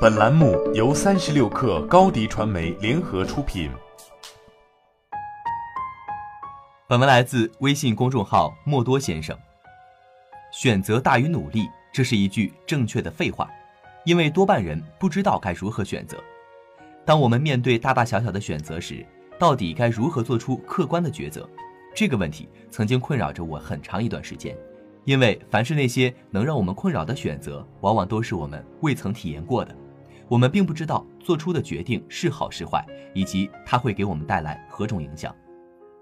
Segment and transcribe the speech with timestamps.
[0.00, 3.68] 本栏目由三十六氪高低传媒联合出品。
[6.86, 9.36] 本文来自微信公众号莫多先生。
[10.52, 13.50] 选择大于努力，这是一句正确的废话，
[14.04, 16.22] 因为多半人不知道该如何选择。
[17.04, 19.04] 当我们面对大大小小的选择时，
[19.36, 21.48] 到底该如何做出客观的抉择？
[21.92, 24.56] 这个问题曾经困扰着我很长一段时间。
[25.04, 29.74] 因为凡是那些能让我们困扰的选择，往往都是我们未曾体验过的。
[30.28, 32.84] 我们并不知道做出的决定是好是坏，
[33.14, 35.34] 以及它会给我们带来何种影响。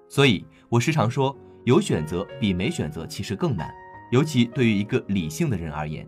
[0.09, 3.73] 所以，我时常说，有选择比没选择其实更难，
[4.11, 6.07] 尤其对于一个理性的人而言。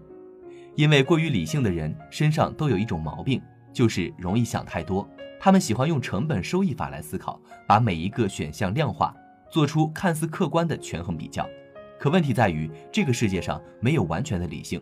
[0.75, 3.41] 因为过于理性的人身上都有一种毛病，
[3.73, 5.09] 就是容易想太多。
[5.41, 9.15] 他们喜欢用成本收益法来思考，把每一个选项量化，
[9.51, 11.49] 做出看似客观的权衡比较。
[11.99, 14.81] 可问题在于，这个世界上没有完全的理性，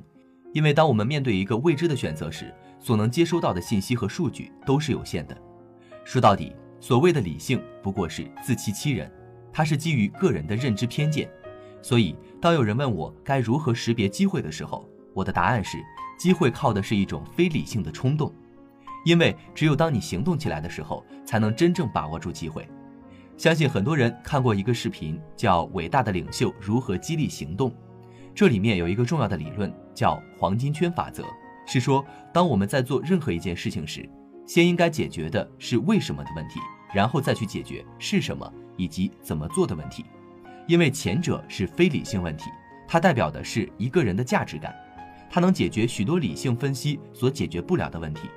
[0.52, 2.54] 因为当我们面对一个未知的选择时，
[2.86, 5.36] 所能接收到的信息和数据都是有限的。
[6.04, 9.10] 说到底，所谓的理性不过是自欺欺人，
[9.52, 11.28] 它是基于个人的认知偏见。
[11.82, 15.78] 所以，当有人问我该如何识别机会的时候，我的答案是：
[16.16, 18.32] 机会靠的是一种非理性的冲动，
[19.04, 22.68] 因为只有当你行动起来的时候，才能真正把握住机会。
[23.36, 27.68] 相信很多人看过一个视频，叫《伟大的领袖如何激励行动》。
[28.32, 31.24] 这里面有一个重要的理论，叫黄金圈法则，
[31.66, 34.08] 是说当我们在做任何一件事情时，
[34.46, 36.60] 先应该解决的是为什么的问题，
[36.94, 40.04] 然后再去解决是什么以及怎么做的问题。
[40.68, 42.44] 因为前者是非理性问题，
[42.88, 44.74] 它代表的是一个人的价值感，
[45.28, 48.28] 它能解决许多理性分析所解决不了的问题。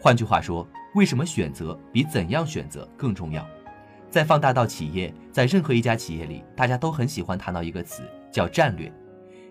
[0.00, 3.46] 换句话说，为什么选择比怎样选择更重要？
[4.10, 8.92] 再放大到企业，在任何一家企业里，大家都很喜欢谈到一个词，叫战略。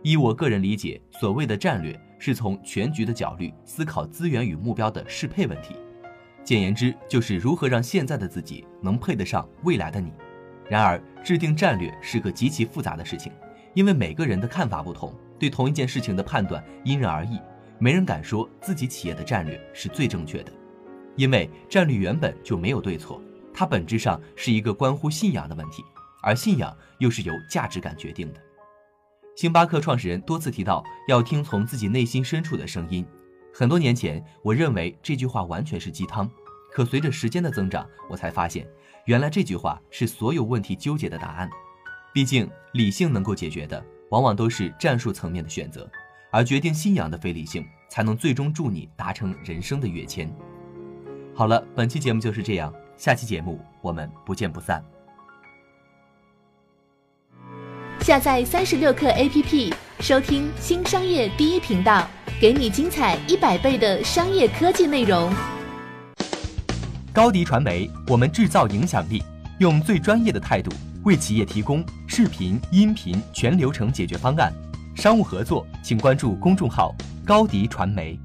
[0.03, 5.75] 依我个人理解，所谓的战略是从全局的角度思考资源与目标的适配问题。
[6.43, 10.13] 简言之，就是如何让现在的自己能配得上未来的你。
[10.69, 13.31] 然而，制定战略是个极其复杂的事情，
[13.73, 17.39] 因为每个人的看法不同，对同一件事情的判断因人而异，
[17.79, 20.53] 没人敢说自己企业的战略是最正确的，
[21.15, 23.19] 因为战略原本就没有对错。
[23.51, 25.83] 它本质上是一个关乎信仰的问题，
[26.21, 28.39] 而信仰又是由价值感决定的。
[29.35, 33.05] 星巴克创始人多次提到要听从自己内心深处的声音。
[33.53, 36.29] 很多年前，我认为这句话完全是鸡汤，
[36.71, 38.67] 可随着时间的增长，我才发现，
[39.05, 41.49] 原来这句话是所有问题纠结的答案。
[42.13, 45.89] 毕竟，理性能够解决的，往往都是战术层面的选择，
[46.29, 50.33] 而决定信仰的非理性，才能最终助你达成人生的跃迁。
[51.33, 52.73] 好了，本期节目就是这样。
[52.97, 55.00] 下期节目我们不见不散。
[58.11, 62.05] 下载三十六课 APP，收听新商业第一频道，
[62.41, 65.33] 给你精彩一百倍的商业科技内容。
[67.13, 69.23] 高迪传媒，我们制造影响力，
[69.59, 70.69] 用最专业的态度
[71.05, 74.51] 为企业提供视频、音频全流程解决方案。
[74.93, 76.93] 商务合作，请关注公众号
[77.25, 78.19] 高迪传媒。